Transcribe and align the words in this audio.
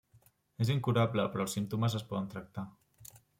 És 0.63 0.71
incurable 0.75 1.25
però 1.35 1.45
els 1.47 1.53
símptomes 1.59 1.99
es 2.01 2.07
poden 2.11 2.27
tractar. 2.33 2.65